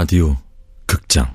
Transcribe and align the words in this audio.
라디오 0.00 0.36
극장. 0.86 1.26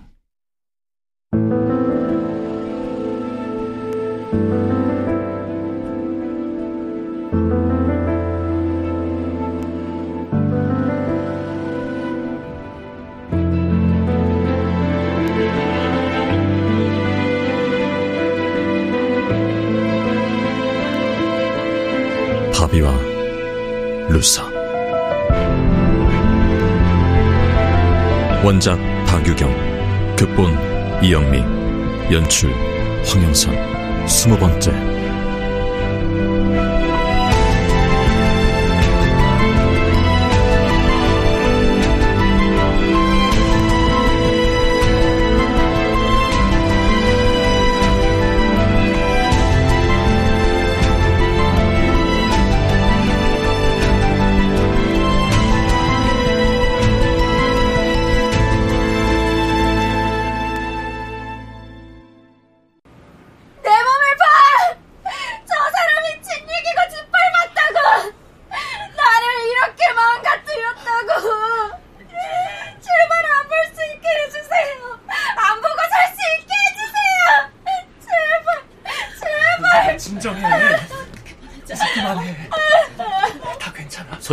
바비와 22.53 22.93
루사 24.07 24.52
원작 28.43 28.77
박유경 29.05 30.15
극본 30.17 31.01
이영미 31.01 31.39
연출 32.11 32.51
황영선 33.05 34.05
스무 34.05 34.37
번째 34.37 35.02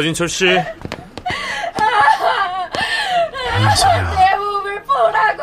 서진철 0.00 0.28
씨, 0.30 0.46
현서야. 3.50 4.10
내 4.16 4.34
몸을 4.36 4.82
보라고! 4.84 5.42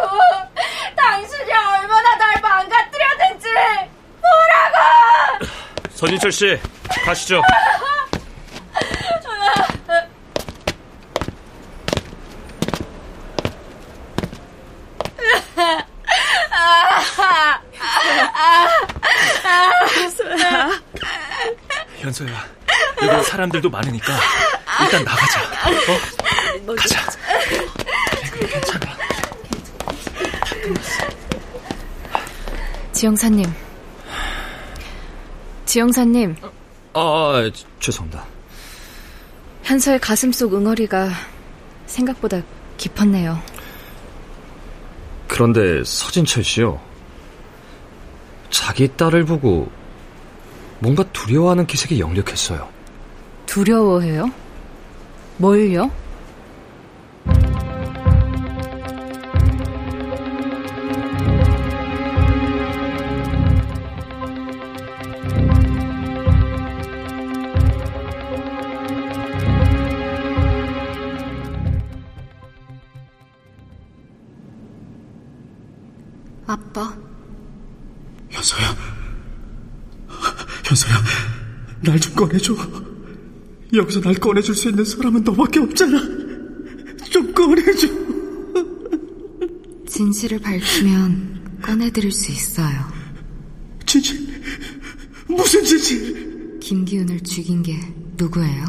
당신이 0.95 1.51
얼마나 1.51 2.15
날 2.15 2.41
망가뜨렸는지 2.41 3.49
보라고! 4.19 5.45
서진철 5.91 6.31
씨, 6.31 6.59
가시죠. 7.05 7.43
현서야. 21.99 22.57
여기 23.03 23.23
사람들도 23.23 23.69
많으니까 23.69 24.13
일단 24.83 25.03
나가자. 25.03 25.41
어? 25.41 26.75
가자. 26.75 27.01
그래, 27.49 28.29
그래, 28.31 28.47
괜찮아. 28.47 28.97
지영사님. 32.93 33.45
지영사님, 35.65 36.35
아, 36.93 36.99
아, 36.99 37.51
죄송합니다. 37.79 38.23
현서의 39.63 39.99
가슴 39.99 40.31
속 40.31 40.53
응어리가 40.53 41.09
생각보다 41.85 42.41
깊었네요. 42.77 43.41
그런데 45.27 45.83
서진철 45.83 46.43
씨요. 46.43 46.79
자기 48.49 48.87
딸을 48.95 49.25
보고 49.25 49.69
뭔가 50.79 51.03
두려워하는 51.11 51.67
기색이 51.67 51.99
역력했어요. 51.99 52.69
두려워해요? 53.45 54.31
뭘요? 55.37 55.91
아빠, 76.45 76.95
현서야. 78.29 78.75
현서야, 80.63 80.95
날 81.81 81.99
좀 81.99 82.15
꺼내줘. 82.15 82.53
여기서 83.77 84.01
날 84.01 84.15
꺼내줄 84.15 84.55
수 84.55 84.69
있는 84.69 84.83
사람은 84.83 85.23
너밖에 85.23 85.59
없잖아. 85.59 86.01
좀 87.09 87.33
꺼내줘. 87.33 87.87
진실을 89.87 90.39
밝히면 90.39 91.59
꺼내드릴 91.61 92.11
수 92.11 92.31
있어요. 92.31 92.91
진실? 93.85 94.27
무슨 95.27 95.63
진실? 95.63 96.59
김기훈을 96.59 97.21
죽인 97.21 97.63
게 97.63 97.79
누구예요? 98.17 98.65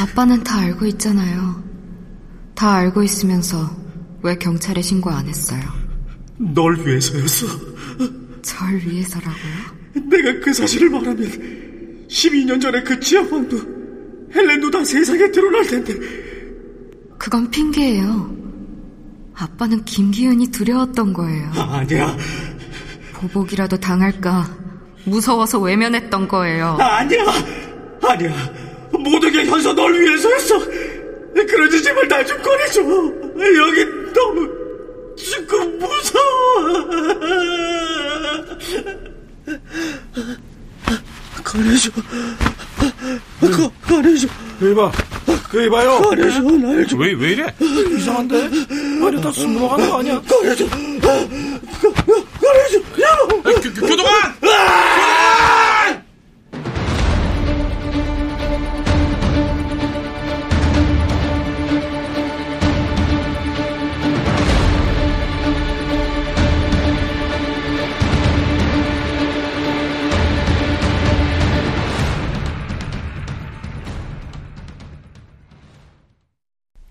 아빠는 0.00 0.44
다 0.44 0.58
알고 0.58 0.86
있잖아요. 0.86 1.62
다 2.54 2.74
알고 2.74 3.02
있으면서 3.02 3.74
왜 4.22 4.36
경찰에 4.36 4.82
신고 4.82 5.10
안 5.10 5.26
했어요? 5.28 5.62
널 6.38 6.86
위해서였어. 6.86 7.46
절 8.42 8.76
위해서라고요? 8.76 10.08
내가 10.08 10.40
그 10.40 10.52
사실을 10.52 10.90
말하면 10.90 11.69
12년 12.10 12.60
전에 12.60 12.82
그 12.82 12.98
지하방도 12.98 13.56
헬렌도 14.34 14.70
다 14.70 14.84
세상에 14.84 15.30
드러날 15.30 15.64
텐데. 15.66 15.94
그건 17.18 17.50
핑계예요. 17.50 18.36
아빠는 19.34 19.84
김기훈이 19.84 20.48
두려웠던 20.50 21.12
거예요. 21.12 21.50
아니야. 21.54 22.16
보복이라도 23.14 23.76
당할까 23.78 24.56
무서워서 25.04 25.60
외면했던 25.60 26.28
거예요. 26.28 26.76
아니야. 26.80 27.24
아니야. 28.02 28.52
모든 28.92 29.30
게 29.32 29.44
현서 29.44 29.72
널 29.74 29.98
위해서였어. 29.98 30.58
그러지 31.34 31.82
제발 31.82 32.08
날 32.08 32.26
좀 32.26 32.40
꺼내줘. 32.42 32.80
여기 32.82 33.84
너무 34.12 34.48
죽고 35.16 35.58
무서워 35.78 36.90
꺼내줘 41.50 41.90
꺼, 43.40 43.72
꺼내줘 43.88 44.28
이봐. 44.60 44.92
그 45.50 45.64
이봐요. 45.66 45.98
꺼내줘 46.02 46.40
날 46.42 46.86
좀 46.86 47.00
왜, 47.00 47.12
왜 47.14 47.30
이래? 47.32 47.46
이상한데? 47.60 48.44
아니, 49.04 49.20
다술 49.20 49.52
넘어가는 49.54 49.90
거 49.90 49.98
아니야? 49.98 50.20
꺼내줘 50.20 50.66
꺼내줘 50.68 51.16
야! 53.02 53.16
교, 53.44 53.60
교, 53.60 53.96
교 53.96 53.96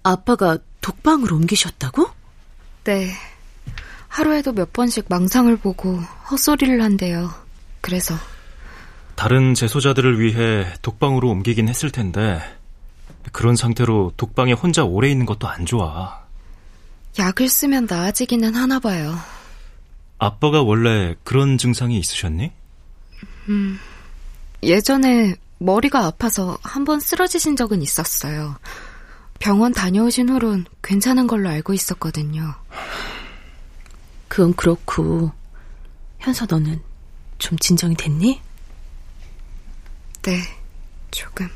아빠가 0.10 0.58
독방을 0.82 1.32
옮기셨다고? 1.32 2.10
네. 2.86 3.12
하루에도 4.08 4.54
몇 4.54 4.74
번씩 4.74 5.06
망상을 5.10 5.56
보고 5.58 5.98
헛소리를 6.32 6.82
한대요. 6.82 7.32
그래서 7.82 8.16
다른 9.16 9.54
재소자들을 9.54 10.20
위해 10.20 10.66
독방으로 10.82 11.30
옮기긴 11.30 11.68
했을 11.68 11.92
텐데, 11.92 12.42
그런 13.32 13.56
상태로 13.56 14.14
독방에 14.18 14.54
혼자 14.54 14.84
오래 14.84 15.10
있는 15.10 15.26
것도 15.26 15.48
안 15.48 15.66
좋아. 15.66 16.20
약을 17.20 17.50
쓰면 17.50 17.88
나아지기는 17.90 18.56
하나 18.56 18.80
봐요. 18.80 19.16
아빠가 20.18 20.62
원래 20.64 21.16
그런 21.24 21.58
증상이 21.58 21.98
있으셨니? 22.00 22.52
예전에 24.64 25.36
머리가 25.60 26.06
아파서 26.06 26.58
한 26.64 26.86
번 26.86 27.00
쓰러지신 27.00 27.56
적은 27.58 27.82
있었어요. 27.82 28.56
병원 29.40 29.72
다녀오신 29.72 30.30
후론 30.30 30.66
괜찮은 30.84 31.28
걸로 31.28 31.50
알고 31.50 31.74
있었거든요. 31.74 32.56
그건 34.28 34.54
그렇고, 34.54 35.32
현서 36.20 36.46
너는 36.48 36.82
좀 37.38 37.58
진정이 37.58 37.96
됐니? 37.96 38.42
네, 40.22 40.42
조금. 41.10 41.50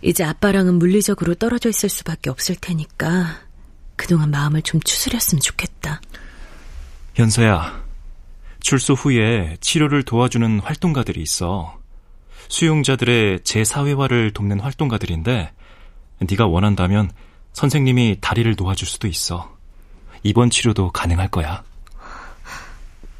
이제 0.00 0.24
아빠랑은 0.24 0.78
물리적으로 0.78 1.34
떨어져 1.34 1.68
있을 1.68 1.88
수밖에 1.88 2.30
없을 2.30 2.56
테니까, 2.56 3.40
그동안 3.94 4.30
마음을 4.30 4.62
좀 4.62 4.80
추스렸으면 4.80 5.40
좋겠다. 5.40 6.00
현서야, 7.14 7.84
출소 8.60 8.94
후에 8.94 9.58
치료를 9.60 10.02
도와주는 10.02 10.60
활동가들이 10.60 11.20
있어. 11.20 11.78
수용자들의 12.48 13.44
재사회화를 13.44 14.32
돕는 14.32 14.60
활동가들인데 14.60 15.52
네가 16.28 16.46
원한다면 16.46 17.10
선생님이 17.52 18.18
다리를 18.20 18.54
놓아줄 18.56 18.86
수도 18.88 19.08
있어. 19.08 19.56
입원 20.22 20.50
치료도 20.50 20.92
가능할 20.92 21.28
거야. 21.28 21.62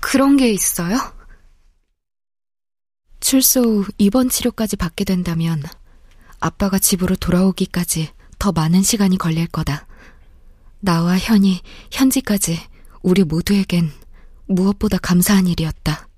그런 0.00 0.36
게 0.36 0.50
있어요? 0.50 0.98
출소 3.20 3.60
후 3.62 3.86
입원 3.98 4.28
치료까지 4.28 4.76
받게 4.76 5.04
된다면 5.04 5.62
아빠가 6.40 6.78
집으로 6.78 7.14
돌아오기까지 7.16 8.10
더 8.38 8.52
많은 8.52 8.82
시간이 8.82 9.16
걸릴 9.16 9.46
거다. 9.46 9.86
나와 10.80 11.16
현이, 11.16 11.60
현지까지 11.92 12.58
우리 13.02 13.22
모두에겐 13.22 13.92
무엇보다 14.46 14.98
감사한 14.98 15.46
일이었다. 15.46 16.08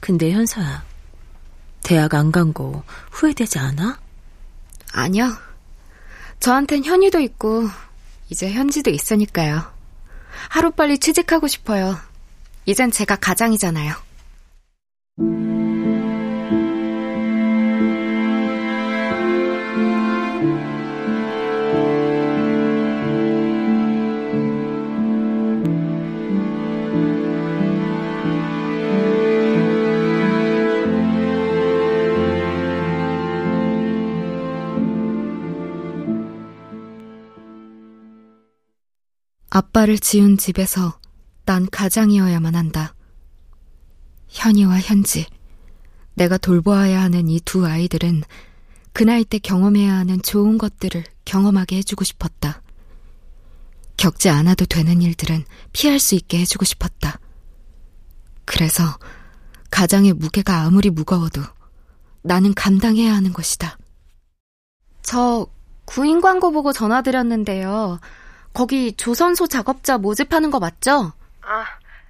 근데 0.00 0.32
현서야, 0.32 0.84
대학 1.82 2.14
안 2.14 2.32
간 2.32 2.52
거 2.52 2.82
후회되지 3.12 3.58
않아? 3.60 4.00
아니요. 4.92 5.32
저한텐 6.40 6.84
현이도 6.84 7.20
있고, 7.20 7.68
이제 8.30 8.50
현지도 8.50 8.90
있으니까요. 8.90 9.62
하루빨리 10.48 10.98
취직하고 10.98 11.48
싶어요. 11.48 11.96
이젠 12.66 12.90
제가 12.90 13.16
가장이잖아요. 13.16 14.07
아빠를 39.58 39.98
지은 39.98 40.38
집에서 40.38 41.00
난 41.44 41.66
가장이어야만 41.68 42.54
한다. 42.54 42.94
현이와 44.28 44.78
현지, 44.78 45.26
내가 46.14 46.38
돌보아야 46.38 47.02
하는 47.02 47.28
이 47.28 47.40
두 47.40 47.66
아이들은 47.66 48.22
그 48.92 49.02
나이 49.02 49.24
때 49.24 49.40
경험해야 49.40 49.92
하는 49.96 50.22
좋은 50.22 50.58
것들을 50.58 51.02
경험하게 51.24 51.78
해주고 51.78 52.04
싶었다. 52.04 52.62
겪지 53.96 54.28
않아도 54.28 54.64
되는 54.64 55.02
일들은 55.02 55.44
피할 55.72 55.98
수 55.98 56.14
있게 56.14 56.38
해주고 56.38 56.64
싶었다. 56.64 57.18
그래서 58.44 58.84
가장의 59.72 60.12
무게가 60.12 60.60
아무리 60.60 60.88
무거워도 60.90 61.42
나는 62.22 62.54
감당해야 62.54 63.12
하는 63.12 63.32
것이다. 63.32 63.76
저 65.02 65.48
구인 65.84 66.20
광고 66.20 66.52
보고 66.52 66.72
전화드렸는데요. 66.72 67.98
거기 68.54 68.96
조선소 68.96 69.46
작업자 69.46 69.98
모집하는 69.98 70.50
거 70.50 70.58
맞죠? 70.58 71.12
아, 71.42 71.64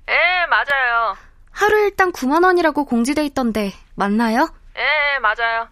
예, 0.09 0.47
맞아요. 0.49 1.17
하루 1.53 1.79
일당 1.85 2.13
9만 2.13 2.45
원이라고 2.45 2.85
공지돼 2.85 3.25
있던데 3.27 3.73
맞나요? 3.97 4.49
예, 4.77 5.19
맞아요. 5.19 5.69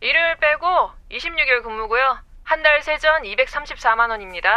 일요일 0.00 0.36
빼고 0.36 0.90
26일 1.10 1.62
근무고요. 1.62 2.18
한 2.44 2.62
달 2.62 2.82
세전 2.82 3.22
234만 3.24 4.08
원입니다. 4.10 4.50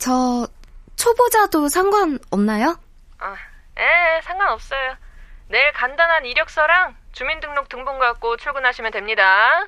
저 0.00 0.46
초보자도 0.96 1.68
상관없나요? 1.68 2.76
아, 3.20 3.36
예, 3.78 4.20
상관없어요. 4.22 4.96
내일 5.48 5.72
간단한 5.72 6.26
이력서랑 6.26 6.96
주민등록 7.12 7.68
등본 7.68 7.98
갖고 8.00 8.36
출근하시면 8.36 8.90
됩니다. 8.92 9.66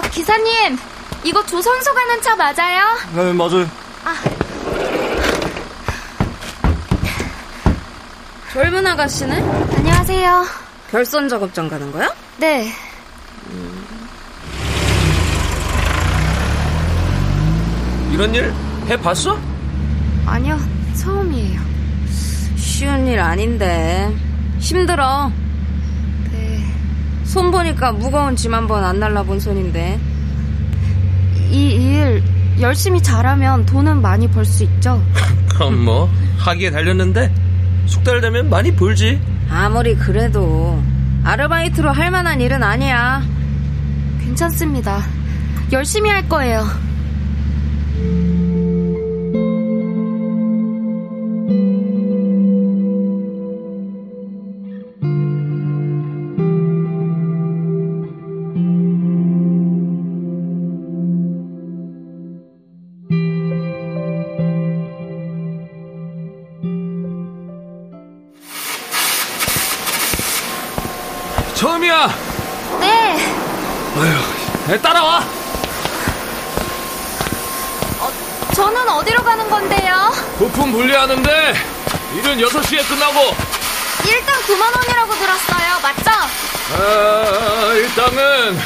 아, 0.00 0.02
기사님! 0.08 0.78
이거 1.24 1.44
조선소 1.44 1.92
가는 1.92 2.22
차 2.22 2.34
맞아요? 2.34 2.86
네, 3.14 3.32
맞아요. 3.34 3.68
젊은 8.50 8.86
아가씨네? 8.86 9.34
안녕하세요. 9.76 10.46
결선 10.90 11.28
작업장 11.28 11.68
가는 11.68 11.92
거야? 11.92 12.08
네. 12.38 12.72
이런 18.10 18.34
일 18.34 18.54
해봤어? 18.88 19.38
아니요, 20.24 20.58
처음이에요. 20.96 21.60
쉬운 22.56 23.06
일 23.06 23.20
아닌데. 23.20 24.14
힘들어. 24.58 25.30
네. 27.30 27.32
손 27.32 27.50
보니까 27.50 27.92
무거운 27.92 28.34
짐 28.36 28.52
한 28.54 28.66
번 28.66 28.82
안 28.84 28.98
날라본 28.98 29.38
손인데. 29.40 29.98
이 31.50 31.76
일 31.76 32.22
열심히 32.60 33.02
잘하면 33.02 33.64
돈은 33.66 34.02
많이 34.02 34.28
벌 34.28 34.44
수 34.44 34.64
있죠? 34.64 35.02
그럼 35.54 35.84
뭐 35.84 36.08
하기에 36.38 36.70
달렸는데 36.70 37.32
숙달 37.86 38.20
되면 38.20 38.48
많이 38.50 38.74
벌지. 38.74 39.20
아무리 39.50 39.94
그래도 39.96 40.80
아르바이트로 41.24 41.90
할 41.90 42.10
만한 42.10 42.40
일은 42.40 42.62
아니야. 42.62 43.22
괜찮습니다. 44.24 45.02
열심히 45.72 46.10
할 46.10 46.28
거예요. 46.28 46.64
따라와. 74.78 75.24
저는 78.54 78.88
어디로 78.88 79.22
가는 79.22 79.48
건데요? 79.48 80.12
부품 80.38 80.72
분리하는데 80.72 81.54
일은 82.16 82.38
6시에 82.38 82.86
끝나고 82.88 83.34
일단 84.06 84.34
9만 84.42 84.76
원이라고 84.76 85.14
들었어요. 85.14 85.80
맞죠? 85.82 86.10
아, 86.76 87.72
일당은 87.74 88.60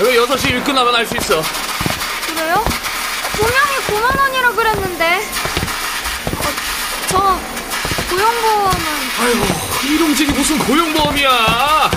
여기 0.00 0.16
6시 0.18 0.50
일 0.50 0.62
끝나면 0.64 0.94
할수 0.94 1.16
있어. 1.16 1.42
그래요? 2.26 2.62
분명히 3.32 3.76
9만 3.88 4.18
원이라 4.20 4.50
그랬는데. 4.52 5.28
어, 6.36 6.48
저 7.08 7.38
고용보험은 8.10 8.80
아이고, 9.20 9.46
이동직이 9.84 10.32
무슨 10.32 10.58
고용보험이야. 10.58 11.90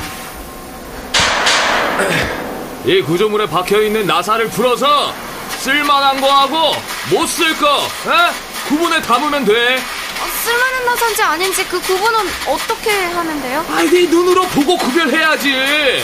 이 2.86 3.01
구조물에 3.01 3.48
박혀있는 3.48 4.07
나사를 4.07 4.48
풀어서 4.50 5.13
쓸만한 5.59 6.21
거하고 6.21 6.74
못 7.12 7.27
쓸 7.27 7.55
거, 7.57 7.77
에? 7.77 8.67
구분해 8.67 9.01
담으면 9.01 9.45
돼. 9.45 9.75
어, 9.77 10.25
쓸만한 10.43 10.86
나사인지 10.86 11.21
아닌지 11.24 11.65
그 11.67 11.79
구분은 11.81 12.19
어떻게 12.48 12.91
하는데요? 13.05 13.65
아이, 13.71 13.89
네 13.89 14.05
눈으로 14.07 14.43
보고 14.48 14.77
구별해야지. 14.77 16.03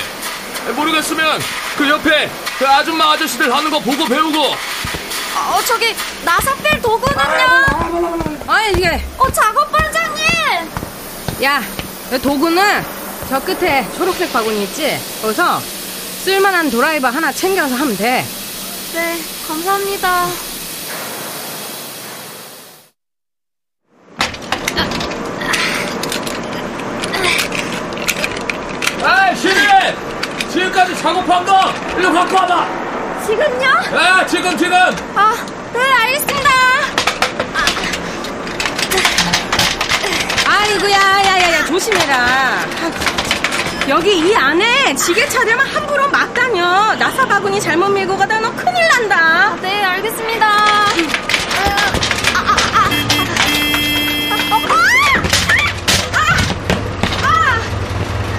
모르겠으면 0.75 1.39
그 1.77 1.87
옆에 1.89 2.29
그 2.57 2.67
아줌마 2.67 3.11
아저씨들 3.11 3.53
하는 3.53 3.69
거 3.71 3.79
보고 3.79 4.05
배우고. 4.05 4.41
어, 4.43 5.59
저기 5.65 5.95
나사 6.23 6.53
뺄 6.55 6.81
도구는요? 6.81 7.65
아, 8.47 8.63
이게. 8.73 9.05
어, 9.17 9.31
작업 9.31 9.71
반장님! 9.71 10.23
야, 11.43 11.61
이 12.11 12.17
도구는 12.19 12.83
저 13.29 13.39
끝에 13.41 13.87
초록색 13.97 14.31
바구니 14.33 14.63
있지? 14.63 14.99
거기서 15.21 15.61
쓸만한 16.25 16.71
드라이버 16.71 17.07
하나 17.09 17.31
챙겨서 17.31 17.75
하면 17.75 17.95
돼. 17.95 18.25
네, 18.95 19.19
감사합니다. 19.47 20.25
아, 29.03 29.35
시민! 29.35 29.55
지금까지 30.51 30.97
작업한 30.97 31.45
거 31.45 31.71
일로 31.95 32.11
갖고 32.11 32.35
와봐. 32.37 32.67
지금요? 33.27 33.69
아, 33.95 34.25
지금 34.25 34.57
지금. 34.57 34.73
아, 34.73 35.35
네, 35.73 35.79
알겠습니다. 35.79 36.49
아이구야, 40.47 40.97
야야야, 40.97 41.65
조심해라. 41.65 43.24
여기 43.87 44.17
이 44.17 44.35
안에 44.35 44.95
지게차들만 44.95 45.67
함부로 45.67 46.09
막 46.09 46.33
다녀. 46.33 46.95
나사 46.95 47.25
바구니 47.27 47.61
잘못 47.61 47.89
밀고 47.89 48.17
가다 48.17 48.39
너 48.39 48.51
큰일 48.55 48.87
난다. 48.87 49.55
네, 49.61 49.83
알겠습니다. 49.83 50.45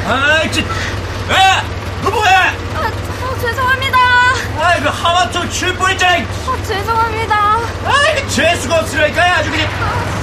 아이, 0.08 0.52
진, 0.52 0.64
에! 0.64 1.62
너 2.02 2.10
뭐해? 2.10 2.30
아, 2.30 2.92
어, 3.24 3.38
죄송합니다. 3.40 3.98
아이, 4.60 4.80
그 4.80 4.88
하마터 4.88 5.48
칠 5.48 5.74
뻔했잖아. 5.74 6.24
어, 6.46 6.62
죄송합니다. 6.64 7.58
아이, 7.84 8.22
그 8.22 8.28
재수가 8.30 8.80
없으라니까, 8.80 9.22
아주 9.22 9.50
그냥. 9.50 10.15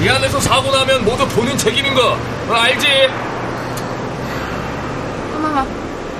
이 0.00 0.08
안에서 0.08 0.38
사고 0.40 0.70
나면 0.70 1.04
모두 1.04 1.26
본인 1.28 1.56
책임인 1.56 1.94
거 1.94 2.12
어, 2.48 2.52
알지? 2.52 2.86
어머머. 5.36 5.66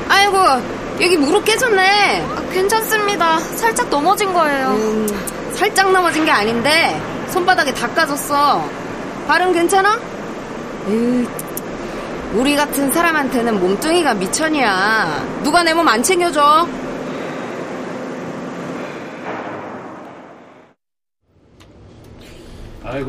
아이고, 0.08 0.38
여기 1.00 1.16
무릎 1.16 1.44
깨졌네. 1.44 2.26
아, 2.36 2.42
괜찮습니다. 2.52 3.38
살짝 3.38 3.88
넘어진 3.88 4.32
거예요. 4.32 4.68
음, 4.70 5.52
살짝 5.54 5.90
넘어진 5.92 6.24
게 6.24 6.30
아닌데 6.30 7.00
손바닥에 7.28 7.72
닦아졌어. 7.74 8.64
발은 9.28 9.52
괜찮아? 9.52 9.98
에이, 10.88 11.28
우리 12.34 12.56
같은 12.56 12.90
사람한테는 12.92 13.60
몸뚱이가 13.60 14.14
미천이야. 14.14 15.24
누가 15.42 15.62
내 15.62 15.72
몸 15.74 15.86
안 15.88 16.02
챙겨줘? 16.02 16.66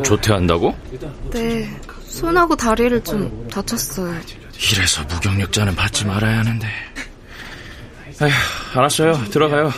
조퇴한다고? 0.04 0.76
네, 1.32 1.70
손하고 2.06 2.56
다리를 2.56 3.04
좀 3.04 3.48
다쳤어요. 3.52 4.14
이래서 4.72 5.04
무경력자는 5.04 5.76
받지 5.76 6.06
말아야 6.06 6.40
하는데. 6.40 6.68
에휴, 8.22 8.32
알았어요. 8.78 9.14
들어가요. 9.30 9.72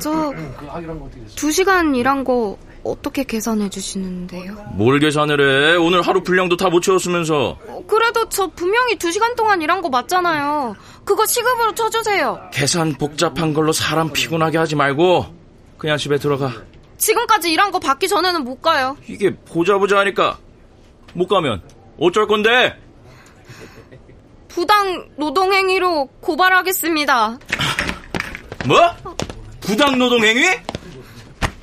저, 0.00 0.32
두 1.36 1.50
시간 1.50 1.94
일한 1.94 2.24
거 2.24 2.56
어떻게 2.84 3.24
계산해 3.24 3.70
주시는데요? 3.70 4.54
뭘 4.74 4.98
계산을 5.00 5.72
해? 5.72 5.76
오늘 5.76 6.02
하루 6.02 6.22
분량도 6.22 6.56
다 6.56 6.68
못 6.68 6.80
채웠으면서. 6.82 7.58
어, 7.66 7.84
그래도 7.88 8.28
저 8.28 8.46
분명히 8.48 8.96
두 8.96 9.10
시간 9.10 9.34
동안 9.36 9.62
일한 9.62 9.80
거 9.82 9.88
맞잖아요. 9.88 10.76
그거 11.04 11.24
시급으로 11.26 11.74
쳐주세요. 11.74 12.50
계산 12.52 12.92
복잡한 12.94 13.54
걸로 13.54 13.72
사람 13.72 14.12
피곤하게 14.12 14.58
하지 14.58 14.76
말고 14.76 15.26
그냥 15.78 15.96
집에 15.96 16.18
들어가. 16.18 16.52
지금까지 16.98 17.50
일한 17.52 17.70
거 17.70 17.78
받기 17.78 18.08
전에는 18.08 18.44
못 18.44 18.60
가요. 18.62 18.96
이게 19.06 19.34
보자 19.36 19.78
보자 19.78 19.98
하니까 19.98 20.38
못 21.14 21.26
가면 21.26 21.62
어쩔 22.00 22.26
건데? 22.26 22.78
부당 24.48 25.08
노동행위로 25.16 26.06
고발하겠습니다. 26.20 27.38
뭐? 28.66 28.78
부당 29.60 29.98
노동 29.98 30.24
행위? 30.24 30.44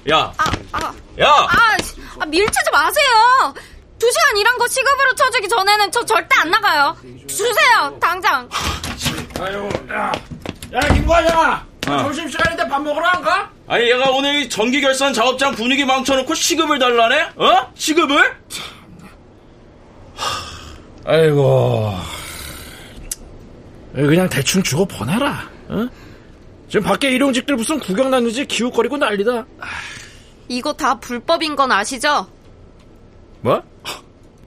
야, 0.10 0.34
아, 0.38 0.44
아, 0.72 0.94
야, 1.20 1.28
아, 1.30 1.78
아, 2.20 2.26
밀치지 2.26 2.72
마세요. 2.72 3.54
두 4.00 4.12
시간 4.12 4.36
일한 4.38 4.58
거 4.58 4.68
시급으로 4.68 5.14
쳐주기 5.16 5.48
전에는 5.48 5.92
저 5.92 6.04
절대 6.04 6.36
안 6.40 6.50
나가요. 6.50 6.98
주세요, 7.28 7.98
당장. 8.02 8.50
아유, 9.40 9.70
야, 9.92 10.12
야, 10.74 10.80
김과장. 10.94 11.66
어. 11.88 11.98
점심 12.04 12.28
시간인데 12.28 12.68
밥 12.68 12.82
먹으러 12.82 13.06
안 13.08 13.22
가? 13.22 13.52
아니 13.72 13.90
얘가 13.90 14.12
오늘 14.12 14.50
전기 14.50 14.82
결산 14.82 15.14
작업장 15.14 15.56
분위기 15.56 15.86
망쳐놓고 15.86 16.34
시급을 16.34 16.78
달라네? 16.78 17.22
어? 17.38 17.72
시급을? 17.74 18.36
아이고. 21.06 21.94
그냥 23.94 24.28
대충 24.28 24.62
주고 24.62 24.84
보내라. 24.84 25.50
어? 25.70 25.88
지금 26.68 26.84
밖에 26.84 27.12
일용직들 27.12 27.56
무슨 27.56 27.80
구경 27.80 28.12
다니지 28.12 28.46
기웃거리고 28.46 28.98
난리다. 28.98 29.46
이거 30.50 30.74
다 30.74 31.00
불법인 31.00 31.56
건 31.56 31.72
아시죠? 31.72 32.28
뭐? 33.40 33.64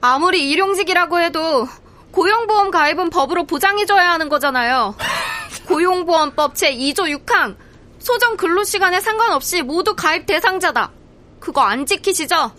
아무리 0.01 0.51
일용직이라고 0.51 1.19
해도 1.21 1.67
고용보험 2.11 2.69
가입은 2.69 3.09
법으로 3.09 3.45
보장해줘야 3.45 4.11
하는 4.11 4.29
거잖아요. 4.29 4.95
고용보험법 5.65 6.53
제2조 6.53 7.25
6항 7.25 7.64
소정 8.05 8.37
근로 8.37 8.63
시간에 8.63 8.99
상관없이 9.01 9.63
모두 9.63 9.95
가입 9.95 10.27
대상자다. 10.27 10.91
그거 11.39 11.61
안 11.61 11.87
지키시죠? 11.87 12.51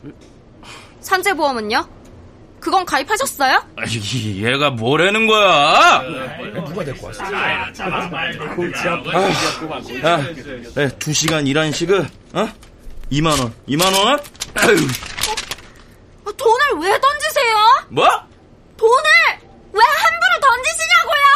산재보험은요? 1.01 1.89
그건 2.59 2.85
가입하셨어요? 2.85 3.65
아이, 3.77 4.43
얘가 4.45 4.71
뭐라는 4.71 5.29
거야? 5.29 6.03
누가 6.67 6.85
데리고 6.85 7.07
왔어? 7.07 7.23
야, 7.33 7.71
네, 10.75 10.89
두 10.99 11.13
시간 11.13 11.47
일한 11.47 11.71
시급, 11.71 12.05
어? 12.35 12.49
2만 13.13 13.41
원, 13.41 13.55
2만 13.69 13.85
원? 14.05 14.19
아, 14.19 14.67
돈을 16.37 16.83
왜 16.83 17.01
던지세요? 17.01 17.87
뭐? 17.91 18.05
돈을 18.77 19.05
왜 19.73 19.81
함부로 19.81 20.41
던지시냐고요? 20.41 21.27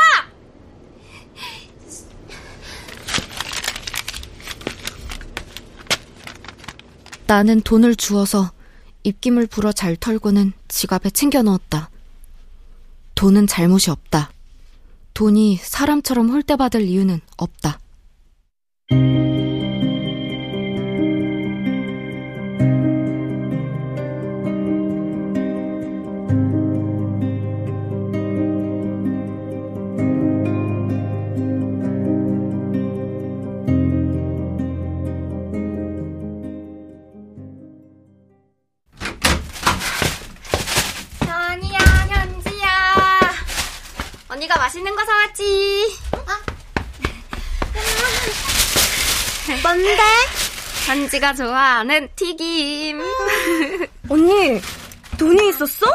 나는 7.31 7.61
돈을 7.61 7.95
주어서 7.95 8.51
입김을 9.05 9.47
불어 9.47 9.71
잘 9.71 9.95
털고는 9.95 10.53
지갑에 10.67 11.11
챙겨 11.11 11.43
넣었다. 11.43 11.89
돈은 13.15 13.47
잘못이 13.47 13.93
없다. 13.93 14.33
돈이 15.15 15.59
사람처럼 15.63 16.29
홀대받을 16.31 16.81
이유는 16.83 17.21
없다. 17.37 17.79
현지가 50.91 51.35
좋아하는 51.35 52.09
튀김. 52.17 53.01
언니, 54.11 54.61
돈이 55.17 55.51
있었어? 55.51 55.87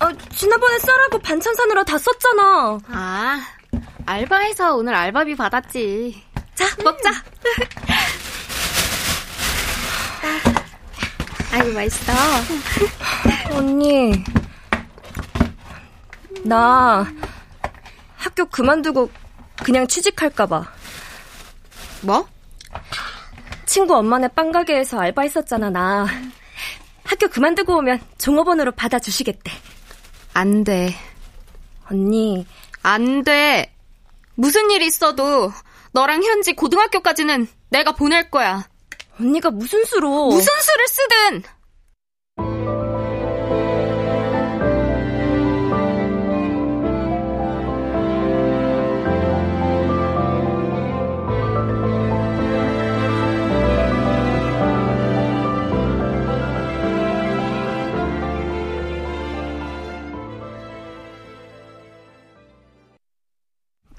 아, 0.00 0.12
지난번에 0.34 0.78
쌀하고 0.80 1.18
반찬 1.18 1.54
사느라 1.54 1.82
다 1.82 1.96
썼잖아. 1.96 2.78
아, 2.88 3.40
알바해서 4.04 4.76
오늘 4.76 4.94
알바비 4.94 5.34
받았지. 5.36 6.22
자, 6.54 6.66
먹자. 6.84 7.10
아이고, 11.52 11.72
맛있어. 11.72 12.12
언니, 13.52 14.12
나 16.44 17.10
학교 18.18 18.44
그만두고 18.44 19.10
그냥 19.64 19.86
취직할까봐. 19.86 20.66
뭐? 22.02 22.28
친구 23.76 23.94
엄마네 23.94 24.28
빵가게에서 24.28 24.98
알바했었잖아, 24.98 25.68
나. 25.68 26.06
학교 27.04 27.28
그만두고 27.28 27.76
오면 27.76 28.00
종업원으로 28.16 28.72
받아주시겠대. 28.72 29.52
안 30.32 30.64
돼. 30.64 30.94
언니, 31.90 32.46
안 32.82 33.22
돼. 33.22 33.76
무슨 34.34 34.70
일 34.70 34.80
있어도 34.80 35.52
너랑 35.92 36.22
현지 36.22 36.54
고등학교까지는 36.54 37.46
내가 37.68 37.92
보낼 37.92 38.30
거야. 38.30 38.66
언니가 39.20 39.50
무슨 39.50 39.84
수로. 39.84 40.28
무슨 40.28 40.50
수를 40.58 40.88
쓰든 40.88 41.42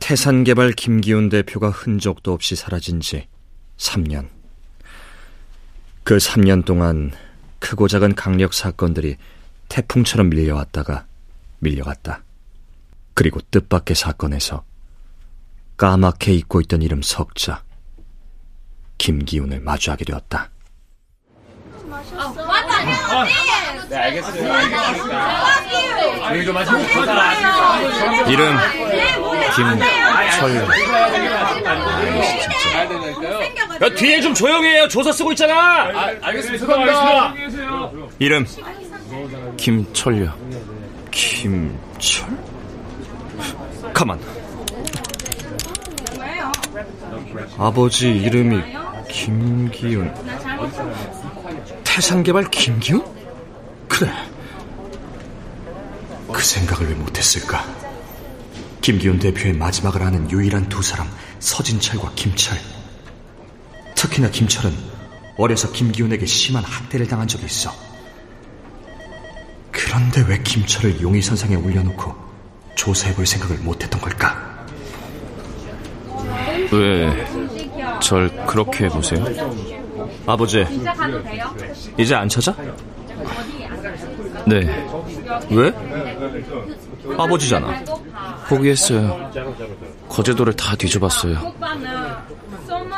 태산개발 0.08 0.72
김기훈 0.72 1.28
대표가 1.28 1.70
흔적도 1.70 2.32
없이 2.32 2.56
사라진 2.56 3.02
지 3.02 3.28
3년. 3.76 4.30
그 6.06 6.16
3년 6.16 6.64
동안 6.64 7.12
크고 7.60 7.90
작은 7.90 8.16
강력 8.16 8.54
사건들이 8.54 9.18
태풍처럼 9.68 10.30
밀려왔다가 10.30 11.06
밀려갔다. 11.60 12.24
그리고 13.16 13.42
뜻밖의 13.52 13.98
사건에서 13.98 14.64
까맣게 15.76 16.34
잊고 16.36 16.62
있던 16.62 16.84
이름 16.84 17.02
석자, 17.02 17.66
김기훈을 18.98 19.60
마주하게 19.60 20.06
되었다. 20.06 20.52
네, 23.90 23.96
알겠습니다. 23.96 24.62
이름 28.30 28.58
김철. 29.56 30.68
야, 33.82 33.90
뒤에 33.96 34.22
좀 34.22 34.34
조용히 34.34 34.68
해요. 34.70 34.88
조사 34.88 35.12
쓰고 35.12 35.32
있잖아. 35.32 35.54
아, 35.54 36.12
알겠습니다. 36.22 36.66
죄송합니다. 36.66 37.34
이름 38.20 38.46
김철려. 39.58 40.34
김철? 41.12 42.28
가만. 43.94 44.20
아버지 47.58 48.10
이름이 48.10 48.62
김기훈. 49.10 50.14
태산개발 51.98 52.52
김기훈? 52.52 53.04
그래. 53.88 54.12
그 56.32 56.44
생각을 56.44 56.90
왜 56.90 56.94
못했을까? 56.94 57.66
김기훈 58.82 59.18
대표의 59.18 59.54
마지막을 59.54 60.04
아는 60.04 60.30
유일한 60.30 60.70
두 60.70 60.84
사람, 60.84 61.10
서진철과 61.40 62.12
김철. 62.14 62.56
특히나 63.96 64.30
김철은 64.30 64.72
어려서 65.40 65.72
김기훈에게 65.72 66.28
심한 66.28 66.64
학대를 66.64 67.08
당한 67.08 67.28
적이 67.28 67.48
있어. 67.48 67.74
그런데 69.72 70.24
왜 70.28 70.38
김철을 70.44 71.02
용의선상에 71.02 71.56
올려놓고 71.56 72.14
조사해볼 72.76 73.26
생각을 73.26 73.58
못했던 73.58 74.00
걸까? 74.00 74.68
왜 76.72 77.58
절 78.00 78.30
그렇게 78.46 78.88
보세요? 78.88 79.26
아버지, 80.28 80.66
이제 81.98 82.14
안 82.14 82.28
찾아? 82.28 82.54
네. 84.46 84.86
왜? 85.50 85.74
아버지잖아. 87.18 87.84
포기했어요. 88.50 89.32
거제도를 90.10 90.54
다 90.54 90.76
뒤져봤어요. 90.76 91.54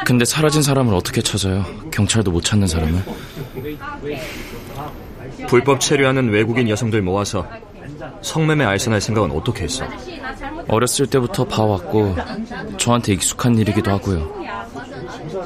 근데 0.06 0.26
사라진 0.26 0.64
사람을 0.64 0.94
어떻게 0.96 1.22
찾아요? 1.22 1.64
경찰도 1.92 2.32
못 2.32 2.44
찾는 2.44 2.68
사람을? 2.68 3.04
불법 5.48 5.80
체류하는 5.80 6.30
외국인 6.30 6.68
여성들 6.68 7.04
모아서 7.04 7.48
성매매 8.22 8.66
알선할 8.66 9.02
생각은 9.02 9.32
어떻게 9.32 9.66
했어? 9.66 9.86
어렸을 10.68 11.06
때부터 11.08 11.46
봐왔고 11.46 12.16
저한테 12.78 13.14
익숙한 13.14 13.56
일이기도 13.58 13.92
하고요. 13.92 14.34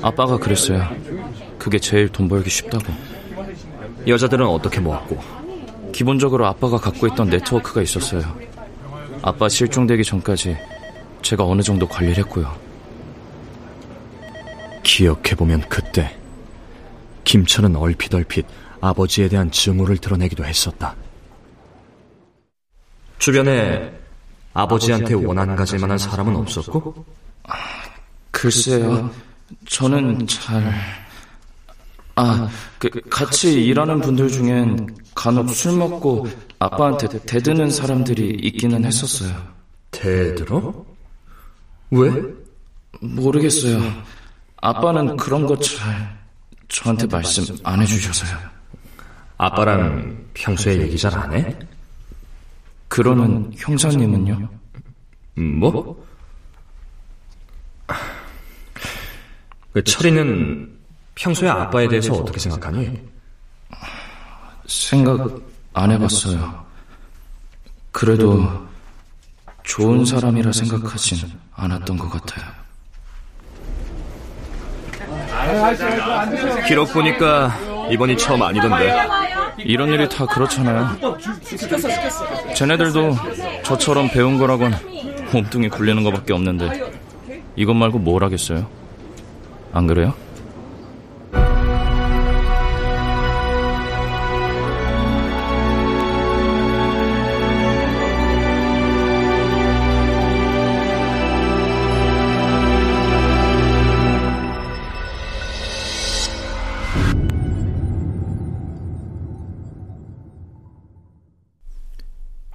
아빠가 0.01 0.37
그랬어요. 0.37 0.87
그게 1.63 1.79
제일 1.79 2.09
돈 2.09 2.27
벌기 2.27 2.49
쉽다고. 2.49 2.83
여자들은 4.05 4.45
어떻게 4.45 4.81
모았고? 4.81 5.17
기본적으로 5.93 6.45
아빠가 6.45 6.77
갖고 6.77 7.07
있던 7.07 7.29
네트워크가 7.29 7.81
있었어요. 7.81 8.37
아빠 9.21 9.47
실종되기 9.47 10.03
전까지 10.03 10.57
제가 11.21 11.45
어느 11.45 11.61
정도 11.61 11.87
관리를 11.87 12.17
했고요. 12.17 12.53
기억해보면 14.83 15.69
그때 15.69 16.13
김철은 17.23 17.77
얼핏얼핏 17.77 18.45
아버지에 18.81 19.29
대한 19.29 19.49
증오를 19.49 19.97
드러내기도 19.99 20.43
했었다. 20.43 20.97
주변에 23.19 23.89
아버지한테 24.53 25.13
원한 25.13 25.55
가질 25.55 25.79
만한 25.79 25.97
사람은 25.97 26.35
없었고? 26.35 27.05
글쎄요. 28.31 29.09
저는 29.69 30.27
잘... 30.27 31.02
아, 32.15 32.47
그, 32.77 32.89
같이 33.09 33.63
일하는 33.65 33.99
분들 34.01 34.29
중엔 34.29 34.95
간혹 35.15 35.49
술 35.49 35.77
먹고 35.77 36.27
아빠한테 36.59 37.07
대드는 37.25 37.71
사람들이 37.71 38.37
있기는 38.43 38.85
했었어요. 38.85 39.35
대들어? 39.91 40.85
왜? 41.91 42.11
모르겠어요. 43.01 43.81
아빠는 44.57 45.17
그런 45.17 45.45
거 45.45 45.57
잘 45.57 46.17
저한테 46.69 47.05
말씀 47.07 47.43
안 47.63 47.81
해주셔서요. 47.81 48.37
아빠랑 49.37 50.25
평소에 50.33 50.79
얘기 50.81 50.97
잘 50.97 51.13
안 51.17 51.33
해? 51.33 51.57
그러는 52.87 53.51
형사님은요? 53.55 54.49
뭐? 55.59 56.05
그 59.73 59.83
철이는 59.83 60.71
평소에 61.15 61.49
아빠에 61.49 61.87
대해서 61.87 62.13
어떻게 62.13 62.39
생각하니? 62.39 62.99
생각 64.67 65.19
안 65.73 65.91
해봤어요. 65.91 66.63
그래도 67.91 68.65
좋은 69.63 70.05
사람이라 70.05 70.51
생각하진 70.51 71.31
않았던 71.55 71.97
것 71.97 72.09
같아요. 72.09 72.45
기록 76.67 76.91
보니까 76.93 77.55
이번이 77.91 78.17
처음 78.17 78.41
아니던데. 78.41 78.93
이런 79.59 79.89
일이 79.89 80.09
다 80.09 80.25
그렇잖아요. 80.25 80.97
쟤네들도 82.55 83.15
저처럼 83.63 84.09
배운 84.09 84.37
거라곤 84.39 84.73
몸뚱이 85.31 85.69
굴리는 85.69 86.03
것밖에 86.03 86.33
없는데 86.33 86.91
이것 87.55 87.73
말고 87.73 87.99
뭘 87.99 88.23
하겠어요? 88.23 88.67
안 89.71 89.85
그래요? 89.87 90.13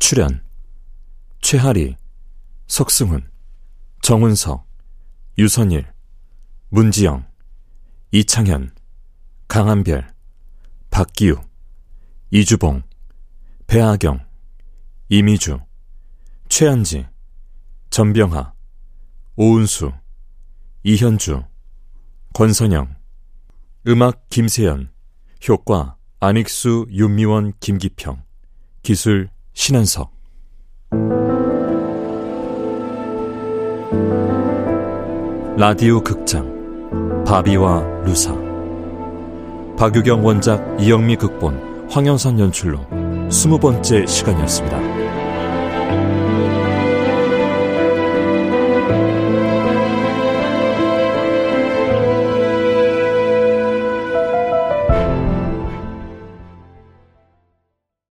출연 0.09 0.43
최하리, 1.43 1.95
석승훈, 2.67 3.31
정은석, 4.01 4.67
유선일, 5.37 5.85
문지영, 6.71 7.27
이창현, 8.13 8.75
강한별, 9.49 10.09
박기우, 10.89 11.43
이주봉, 12.31 12.85
배아경, 13.67 14.27
이미주, 15.11 15.61
최한지, 16.49 17.07
전병하, 17.91 18.55
오은수, 19.37 19.93
이현주, 20.85 21.45
권선영, 22.33 22.97
음악 23.89 24.31
김세연, 24.31 24.91
효과 25.47 25.99
안익수, 26.19 26.87
윤미원, 26.93 27.53
김기평, 27.61 28.23
기술 28.81 29.29
신한석 29.61 30.13
라디오 35.57 36.01
극장 36.01 37.25
바비와 37.27 37.83
루사 38.05 38.37
박유경 39.77 40.25
원작 40.25 40.77
이영미 40.81 41.17
극본 41.17 41.89
황영선 41.91 42.39
연출로 42.39 42.79
스무 43.31 43.59
번째 43.59 44.07
시간이었습니다. 44.07 44.88